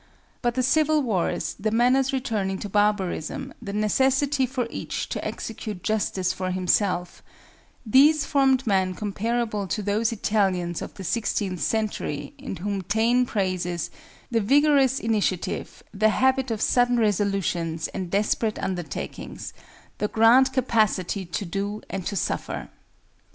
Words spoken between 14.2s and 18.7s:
'the vigorous initiative, the habit of sudden resolutions and desperate